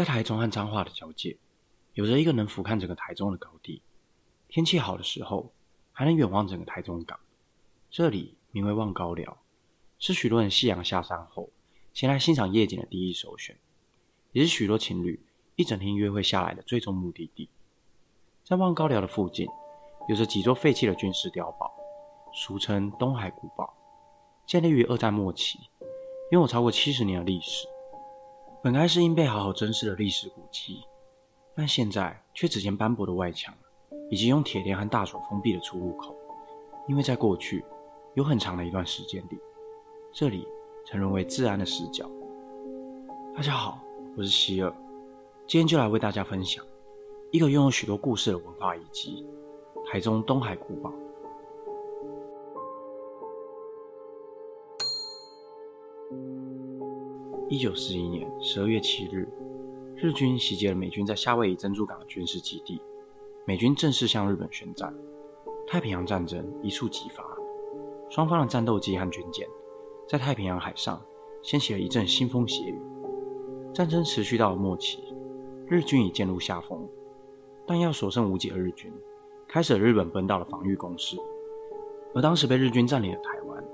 [0.00, 1.36] 在台中和彰化的交界，
[1.92, 3.82] 有着一个能俯瞰整个台中的高地。
[4.48, 5.52] 天气好的时候，
[5.92, 7.20] 还能远望整个台中港。
[7.90, 9.36] 这里名为望高寮，
[9.98, 11.50] 是许多人夕阳下山后
[11.92, 13.58] 前来欣赏夜景的第一首选，
[14.32, 15.22] 也是许多情侣
[15.54, 17.50] 一整天约会下来的最终目的地。
[18.42, 19.46] 在望高寮的附近，
[20.08, 21.70] 有着几座废弃的军事碉堡，
[22.32, 23.74] 俗称东海古堡，
[24.46, 25.58] 建立于二战末期，
[26.30, 27.68] 拥有超过七十年的历史。
[28.62, 30.82] 本该是应被好好珍视的历史古迹，
[31.54, 33.54] 但现在却只见斑驳的外墙，
[34.10, 36.14] 以及用铁链和大锁封闭的出入口。
[36.86, 37.64] 因为在过去
[38.12, 39.38] 有很长的一段时间里，
[40.12, 40.46] 这里
[40.84, 42.06] 曾沦为治安的死角。
[43.34, 43.80] 大家好，
[44.14, 44.70] 我是希尔，
[45.46, 46.62] 今天就来为大家分享
[47.30, 49.26] 一个拥有许多故事的文化遗迹——
[49.90, 50.92] 台中东海古堡。
[57.50, 59.28] 一九四一年十二月七日，
[59.96, 62.80] 日军袭击了美军在夏威夷珍珠港的军事基地，
[63.44, 64.94] 美军正式向日本宣战。
[65.66, 67.24] 太平洋战争一触即发，
[68.08, 69.48] 双方的战斗机和军舰
[70.08, 71.02] 在太平洋海上
[71.42, 72.80] 掀起了一阵腥风血雨。
[73.74, 75.02] 战争持续到了末期，
[75.66, 76.88] 日军已渐入下风，
[77.66, 78.92] 弹药所剩无几的日军
[79.48, 81.16] 开始了日本本岛的防御攻势。
[82.14, 83.64] 而当时被日军占领的台湾，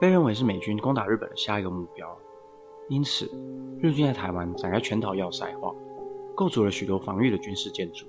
[0.00, 2.18] 被认为是美军攻打日本的下一个目标。
[2.90, 3.30] 因此，
[3.78, 5.72] 日军在台湾展开全岛要塞化，
[6.34, 8.04] 构筑了许多防御的军事建筑，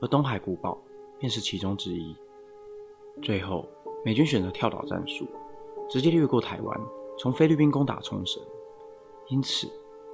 [0.00, 0.78] 而东海古堡
[1.18, 2.16] 便是其中之一。
[3.20, 3.66] 最后，
[4.02, 5.26] 美军选择跳岛战术，
[5.90, 6.80] 直接掠过台湾，
[7.18, 8.42] 从菲律宾攻打冲绳。
[9.28, 9.68] 因此，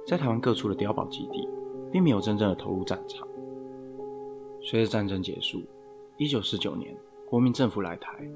[0.05, 1.47] 在台湾各处的碉堡基地，
[1.89, 3.25] 并没有真正的投入战场。
[4.61, 5.61] 随着战争结束，
[6.17, 6.93] 一九四九年，
[7.29, 8.29] 国民政府来台，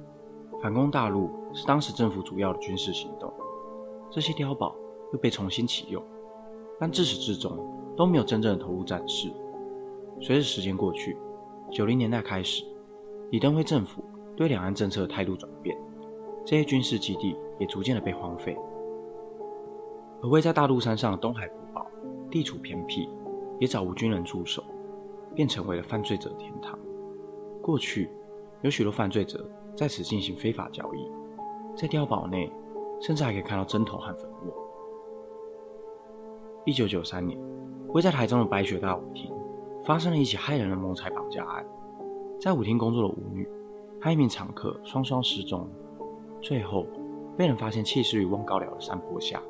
[0.61, 3.29] 反攻大陆是当时政府主要的军事行动。
[4.09, 4.73] 这些碉堡。
[5.11, 6.03] 又被重新启用，
[6.79, 7.57] 但自始至终
[7.95, 9.31] 都没有真正的投入战事。
[10.21, 11.17] 随着时间过去，
[11.71, 12.65] 九零年代开始，
[13.31, 14.03] 李登辉政府
[14.35, 15.77] 对两岸政策的态度转变，
[16.45, 18.57] 这些军事基地也逐渐的被荒废。
[20.21, 21.85] 而位在大陆山上的东海古堡，
[22.29, 23.09] 地处偏僻，
[23.59, 24.63] 也找无军人驻守，
[25.33, 26.77] 便成为了犯罪者的天堂。
[27.61, 28.09] 过去
[28.61, 31.09] 有许多犯罪者在此进行非法交易，
[31.77, 32.51] 在碉堡内
[32.99, 34.53] 甚至还可以看到针头和粉末。
[36.65, 37.39] 一九九三年，
[37.89, 39.31] 位在台中的白雪大舞厅
[39.85, 41.65] 发生了一起骇人的谋财绑架案。
[42.39, 43.47] 在舞厅工作的舞女
[44.01, 45.67] 和一名常客双双失踪，
[46.41, 46.85] 最后
[47.37, 49.41] 被人发现弃尸于望高寮的山坡下。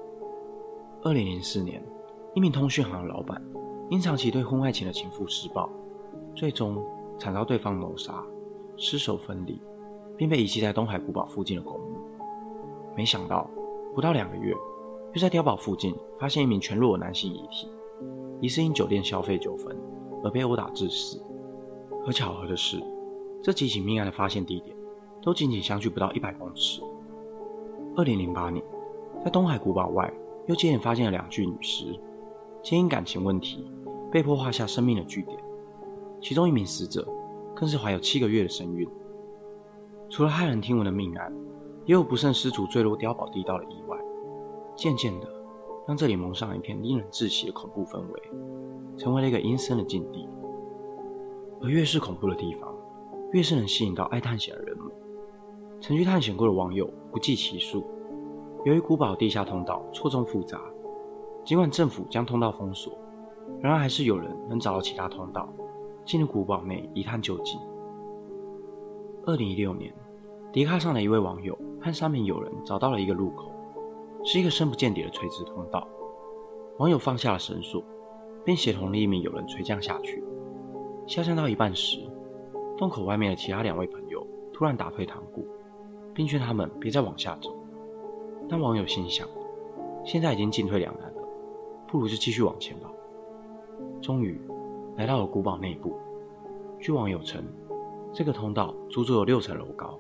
[1.02, 1.84] 二零零四年，
[2.34, 3.42] 一名通讯行的老板
[3.90, 5.70] 因长期对婚外情的情妇施暴，
[6.36, 6.82] 最终
[7.18, 8.24] 惨遭对方谋杀，
[8.78, 9.62] 尸首分离，
[10.16, 11.98] 并被遗弃在东海古堡附近的公墓。
[12.96, 13.50] 没想到，
[13.94, 14.56] 不到两个月。
[15.14, 17.68] 又在碉堡附近发现一名全裸男性遗体，
[18.42, 19.76] 疑似因酒店消费纠纷
[20.24, 21.20] 而被殴打致死。
[22.06, 22.80] 可巧合的是，
[23.42, 24.76] 这几起命案的发现地点
[25.22, 26.82] 都仅仅相距不到一百公尺。
[27.96, 28.64] 二零零八年，
[29.26, 30.14] 在东海古堡外
[30.48, 31.86] 又接连发现了两具女尸，
[32.62, 33.68] 皆因感情问题
[34.12, 35.38] 被迫画下生命的句点。
[36.22, 37.08] 其中一名死者
[37.56, 38.88] 更是怀有七个月的身孕。
[40.10, 41.34] 除了骇人听闻的命案，
[41.86, 43.98] 也有不慎失足坠落碉堡地道的意外。
[44.80, 45.28] 渐渐的，
[45.86, 48.22] 让这里蒙上一片令人窒息的恐怖氛围，
[48.98, 50.26] 成为了一个阴森的境地。
[51.62, 52.74] 而越是恐怖的地方，
[53.34, 54.88] 越是能吸引到爱探险的人们。
[55.82, 57.84] 曾去探险过的网友不计其数。
[58.64, 60.62] 由于古堡地下通道错综复杂，
[61.44, 62.98] 尽管政府将通道封锁，
[63.60, 65.54] 然而还是有人能找到其他通道，
[66.06, 67.60] 进入古堡内一探究竟。
[69.26, 69.94] 二零一六年，
[70.54, 73.49] 迪卡上的一位网友和三名友人找到了一个入口。
[74.24, 75.88] 是一个深不见底的垂直通道。
[76.78, 77.84] 网友放下了绳索，
[78.46, 80.24] 并协同另一名友人垂降下去。
[81.08, 82.00] 下降到一半时，
[82.78, 85.46] 洞口外面的其他两位朋友突然打退堂鼓，
[86.14, 87.54] 并劝他们别再往下走。
[88.48, 89.28] 但网友心想，
[90.06, 91.22] 现在已经进退两难了，
[91.88, 92.90] 不如就继续往前吧。
[94.02, 94.40] 终于
[94.96, 95.98] 来到了古堡内部。
[96.80, 97.44] 据网友称，
[98.14, 100.00] 这个通道足足有六层楼高，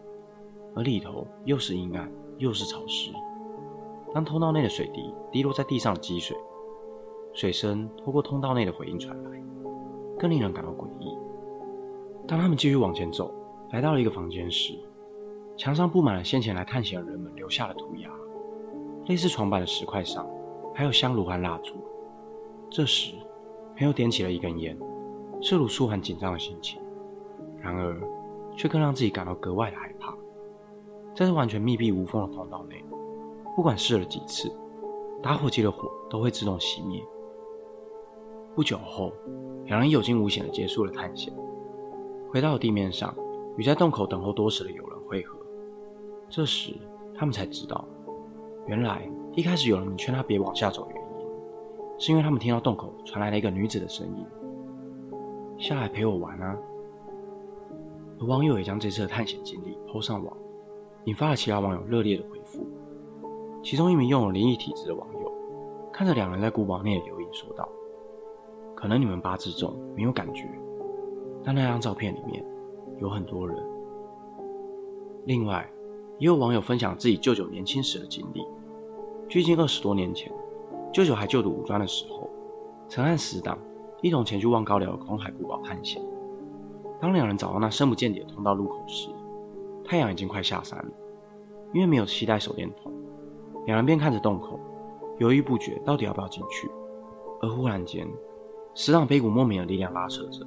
[0.76, 3.12] 而里头又是阴暗又是潮湿。
[4.14, 6.36] 当通道内的水滴滴落在地上的积水，
[7.34, 9.44] 水声透过通道内的回音传来，
[10.18, 11.18] 更令人感到诡异。
[12.28, 13.32] 当他们继续往前走，
[13.72, 14.74] 来到了一个房间时，
[15.56, 18.10] 墙上布满了先前来探险的人们留下的涂鸦，
[19.08, 20.28] 类似床板的石块上
[20.74, 21.76] 还有香炉和蜡烛。
[22.70, 23.14] 这时，
[23.78, 24.78] 朋友点起了一根烟，
[25.42, 26.82] 试图舒缓紧张的心情，
[27.62, 28.02] 然而
[28.56, 30.14] 却更让自己感到格外的害怕。
[31.16, 32.84] 在这完全密闭无缝的通道内。
[33.56, 34.52] 不管试了几次，
[35.22, 37.04] 打火机的火都会自动熄灭。
[38.56, 39.12] 不久后，
[39.66, 41.34] 两人有惊无险地结束了探险，
[42.32, 43.14] 回到了地面上，
[43.58, 45.38] 与在洞口等候多时的友人会合。
[46.30, 46.74] 这时，
[47.16, 47.86] 他们才知道，
[48.66, 51.28] 原来一开始有人劝他别往下走的原因，
[51.98, 54.26] 是因为他们听到洞口传来了一个女子的声音
[55.58, 56.58] ：“下来陪我玩啊！”
[58.20, 60.36] 而网友也将这次的探险经历抛上网，
[61.06, 62.68] 引发了其他网友热烈的回复。
[63.62, 65.32] 其中一名拥有灵异体质的网友，
[65.92, 67.68] 看着两人在古堡内的留影，说道。
[68.74, 70.50] 可能你们八字重，没有感觉，
[71.44, 72.44] 但那张照片里面
[73.00, 73.58] 有很多人。
[75.26, 75.70] 另外，
[76.18, 78.42] 也有网友分享自己舅舅年轻时的经历。
[79.28, 80.32] 距今二十多年前，
[80.94, 82.30] 舅舅还就读五专的时候，
[82.88, 83.60] 曾和死党
[84.02, 86.02] 一同前去望高寮的东海古堡探险。
[87.02, 89.10] 当两人找到那深不见底的通道入口时，
[89.84, 90.92] 太阳已经快下山了。
[91.74, 92.92] 因为没有携带手电筒，
[93.66, 94.60] 两人便看着洞口，
[95.20, 96.70] 犹豫不决，到底要不要进去。
[97.42, 98.08] 而忽然间，
[98.74, 100.46] 死党被一股莫名的力量拉扯着，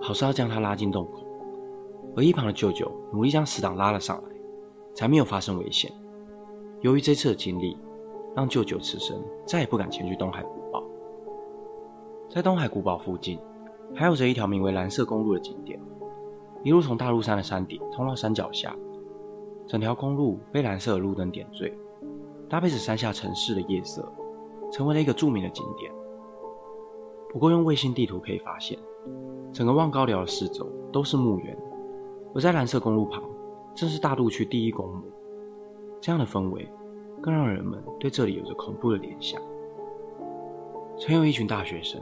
[0.00, 1.26] 好似要将他拉进洞口，
[2.16, 4.30] 而一旁的舅舅努力将死党拉了上来，
[4.94, 5.90] 才没有发生危险。
[6.80, 7.76] 由于这次的经历，
[8.34, 10.82] 让舅舅此生再也不敢前去东海古堡。
[12.28, 13.38] 在东海古堡附近，
[13.94, 15.80] 还有着一条名为蓝色公路的景点，
[16.62, 18.74] 一路从大鹿山的山顶通到山脚下，
[19.66, 21.72] 整条公路被蓝色的路灯点缀，
[22.54, 24.08] 搭配着山下城市的夜色，
[24.70, 25.90] 成为了一个著名的景点。
[27.28, 28.78] 不过，用卫星地图可以发现，
[29.52, 31.58] 整个望高寮的四周都是墓园，
[32.32, 33.24] 而在蓝色公路旁，
[33.74, 35.02] 正是大渡区第一公墓。
[36.00, 36.70] 这样的氛围，
[37.20, 39.42] 更让人们对这里有着恐怖的联想。
[40.96, 42.00] 曾有一群大学生，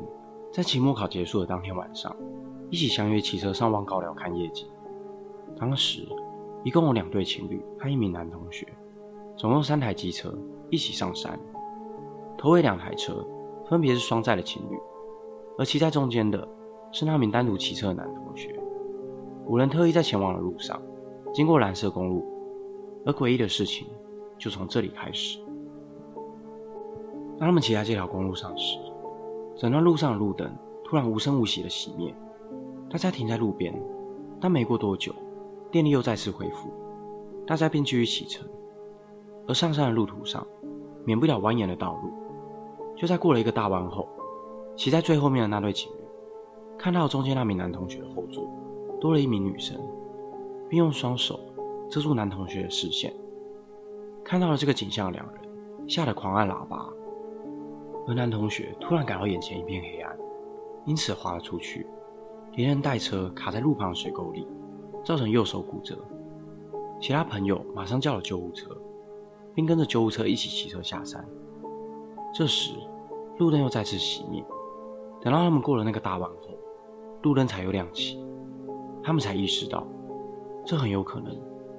[0.52, 2.14] 在期末考结束的当天晚上，
[2.69, 4.69] 一起相约骑车上望高寮看夜景。
[5.56, 6.06] 当时，
[6.62, 8.69] 一共有两对情侣和一名男同学，
[9.43, 10.33] 总共三台机车
[10.71, 11.37] 一起上山。
[12.39, 13.27] 头尾两台车
[13.69, 14.79] 分别是双载的情侣。
[15.59, 16.49] 而骑在中间的
[16.93, 18.56] 是那名单独骑车的男同学。
[19.47, 20.81] 五人特意在前往的路上
[21.35, 22.25] 经过蓝色公路，
[23.05, 23.89] 而诡异的事情
[24.39, 25.41] 就从这里开始。
[27.37, 28.79] 当他们骑在这条公路上时，
[29.56, 30.49] 整段路上的路灯
[30.85, 32.15] 突然无声无息的熄灭，
[32.88, 33.75] 大家停在路边。
[34.41, 35.12] 但没过多久，
[35.69, 36.71] 电力又再次恢复，
[37.45, 38.49] 大家便继续启程。
[39.47, 40.47] 而上山的路途上，
[41.05, 42.12] 免不了蜿蜒的道路。
[42.97, 44.09] 就在过了一个大弯后。
[44.75, 45.97] 骑在最后面的那对情侣，
[46.79, 48.43] 看到中间那名男同学的后座
[48.99, 49.79] 多了一名女生，
[50.67, 51.39] 并用双手
[51.91, 53.12] 遮住男同学的视线。
[54.25, 55.43] 看到了这个景象的，两人
[55.87, 56.88] 吓得狂按喇叭，
[58.09, 60.19] 而男同学突然感到眼前一片黑暗，
[60.87, 61.87] 因此滑了出去，
[62.53, 64.49] 连人带车卡在路旁的水沟里，
[65.05, 65.99] 造成右手骨折。
[66.99, 68.71] 其他朋友马上叫了救护车，
[69.54, 71.25] 并跟着救护车一起骑车下山。
[72.34, 72.75] 这时，
[73.38, 74.44] 路灯又再次熄灭。
[75.20, 76.49] 等到他们过了那个大弯后，
[77.22, 78.25] 路灯才又亮起，
[79.02, 79.87] 他们才意识到，
[80.64, 81.37] 这很有可能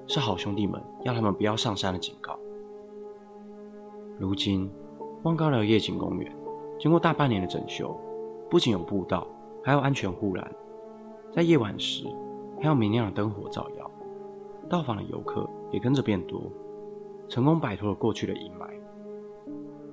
[0.08, 2.38] 是好兄弟们要他们不要上山的警告。
[4.18, 4.72] 如今，
[5.24, 6.34] 望高寮夜景公园
[6.80, 8.00] 经过大半年的整修，
[8.50, 9.28] 不仅有步道，
[9.64, 10.52] 还有安全护栏，
[11.32, 12.06] 在夜晚时
[12.62, 13.92] 还有明亮的灯火照耀，
[14.70, 16.44] 到访的游客也跟着变多，
[17.28, 18.68] 成功摆脱了过去的阴霾。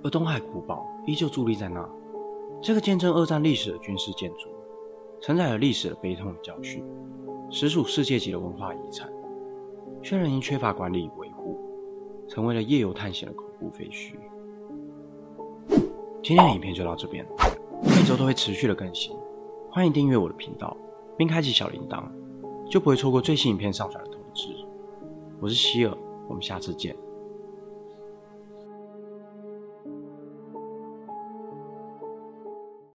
[0.03, 1.89] 而东海古堡依旧伫立在那。
[2.63, 4.51] 这个见证二战历史的军事建筑，
[5.19, 6.85] 承载了历史的悲痛与教训，
[7.49, 9.11] 实属世界级的文化遗产，
[10.03, 11.59] 却仍因缺乏管理与维护，
[12.29, 14.13] 成为了夜游探险的恐怖废墟。
[16.23, 17.27] 今天的影片就到这边，
[17.83, 19.17] 每周都会持续的更新，
[19.71, 20.77] 欢迎订阅我的频道，
[21.17, 22.05] 并开启小铃铛，
[22.69, 24.49] 就不会错过最新影片上传的通知。
[25.41, 25.97] 我是希尔，
[26.29, 26.95] 我们下次见。